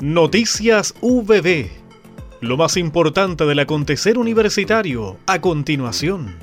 [0.00, 1.70] Noticias VB.
[2.40, 6.36] Lo más importante del acontecer universitario a continuación.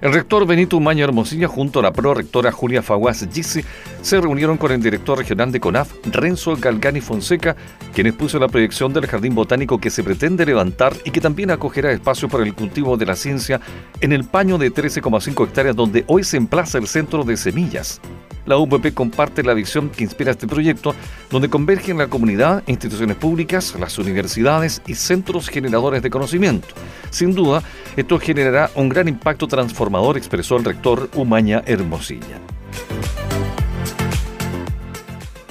[0.00, 3.62] El rector Benito Umaña Hermosilla junto a la prorectora Julia Faguas Gisi
[4.02, 7.54] se reunieron con el director regional de CONAF, Renzo Galgani Fonseca,
[7.94, 11.92] quien expuso la proyección del jardín botánico que se pretende levantar y que también acogerá
[11.92, 13.60] espacio para el cultivo de la ciencia
[14.00, 18.00] en el paño de 13,5 hectáreas donde hoy se emplaza el centro de semillas
[18.48, 20.94] la UPP comparte la visión que inspira este proyecto,
[21.30, 26.68] donde convergen la comunidad, instituciones públicas, las universidades y centros generadores de conocimiento.
[27.10, 27.62] Sin duda,
[27.96, 32.40] esto generará un gran impacto transformador, expresó el rector Umaña Hermosilla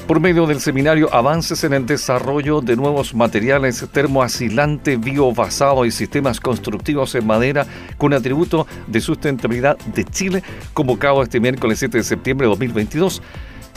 [0.08, 6.40] por medio del seminario Avances en el desarrollo de nuevos materiales termoasilante, biobasado y sistemas
[6.40, 10.44] constructivos en madera con atributo de sustentabilidad de Chile,
[10.74, 13.22] convocado este miércoles 7 de septiembre de 2022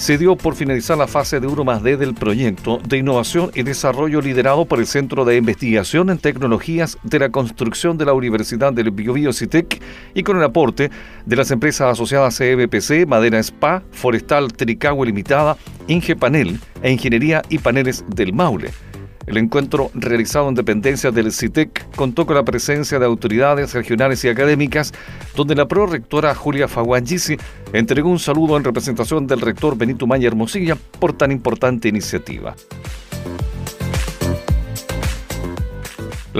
[0.01, 3.65] se dio por finalizar la fase de 1 más D del proyecto de innovación y
[3.65, 8.73] desarrollo liderado por el Centro de Investigación en Tecnologías de la Construcción de la Universidad
[8.73, 9.83] del Biobío CITEC
[10.15, 10.91] y con el aporte
[11.27, 18.05] de las empresas asociadas CBPC, Madera Spa, Forestal Tricagua Limitada, Ingepanel e Ingeniería y Paneles
[18.09, 18.71] del Maule.
[19.27, 24.29] El encuentro realizado en dependencias del CITEC contó con la presencia de autoridades regionales y
[24.29, 24.93] académicas,
[25.37, 27.37] donde la prorectora Julia Faguangisi
[27.73, 32.57] entregó un saludo en representación del rector Benito Maya Hermosilla por tan importante iniciativa.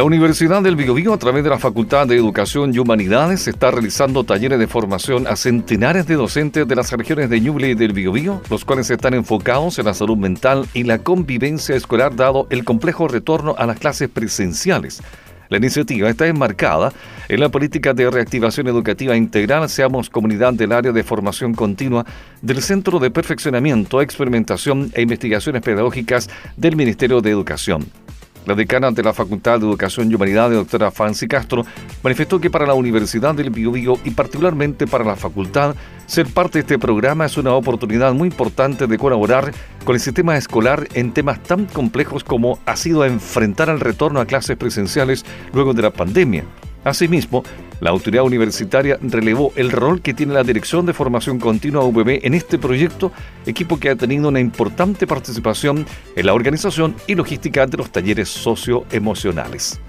[0.01, 4.25] La Universidad del Biobío, a través de la Facultad de Educación y Humanidades, está realizando
[4.25, 8.41] talleres de formación a centenares de docentes de las regiones de Ñuble y del Biobío,
[8.49, 13.09] los cuales están enfocados en la salud mental y la convivencia escolar dado el complejo
[13.09, 15.03] retorno a las clases presenciales.
[15.51, 16.95] La iniciativa está enmarcada
[17.29, 22.07] en la política de reactivación educativa integral Seamos Comunidad del Área de Formación Continua
[22.41, 27.85] del Centro de Perfeccionamiento, Experimentación e Investigaciones Pedagógicas del Ministerio de Educación.
[28.47, 31.65] La decana de la Facultad de Educación y Humanidades, doctora Fancy Castro,
[32.03, 35.75] manifestó que para la Universidad del Biobío y particularmente para la facultad,
[36.07, 39.53] ser parte de este programa es una oportunidad muy importante de colaborar
[39.85, 44.27] con el sistema escolar en temas tan complejos como ha sido enfrentar el retorno a
[44.27, 46.45] clases presenciales luego de la pandemia.
[46.83, 47.45] Asimismo,
[47.81, 52.35] la autoridad universitaria relevó el rol que tiene la Dirección de Formación Continua UPB en
[52.35, 53.13] este proyecto,
[53.47, 58.29] equipo que ha tenido una importante participación en la organización y logística de los talleres
[58.29, 59.81] socioemocionales.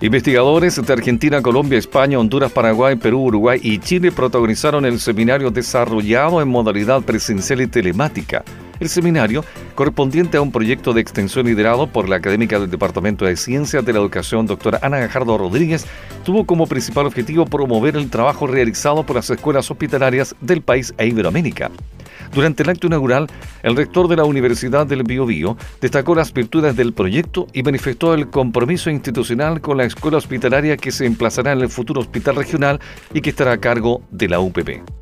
[0.00, 6.42] Investigadores de Argentina, Colombia, España, Honduras, Paraguay, Perú, Uruguay y Chile protagonizaron el seminario desarrollado
[6.42, 8.44] en modalidad presencial y telemática
[8.82, 9.44] el seminario,
[9.74, 13.92] correspondiente a un proyecto de extensión liderado por la académica del Departamento de Ciencias de
[13.92, 15.86] la Educación, doctora Ana Gajardo Rodríguez,
[16.24, 21.06] tuvo como principal objetivo promover el trabajo realizado por las escuelas hospitalarias del país e
[21.06, 21.70] Iberoamérica.
[22.34, 23.26] Durante el acto inaugural,
[23.62, 28.30] el rector de la Universidad del Biobío destacó las virtudes del proyecto y manifestó el
[28.30, 32.80] compromiso institucional con la escuela hospitalaria que se emplazará en el futuro hospital regional
[33.12, 35.01] y que estará a cargo de la UPP.